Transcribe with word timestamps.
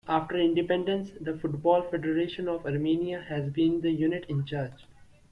After 0.07 0.35
independence, 0.35 1.11
the 1.21 1.37
Football 1.37 1.83
Federation 1.91 2.47
of 2.47 2.65
Armenia 2.65 3.21
has 3.21 3.51
been 3.53 3.81
the 3.81 3.91
unit 3.91 4.25
in 4.29 4.43
charge. 4.45 4.87